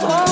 [0.00, 0.25] for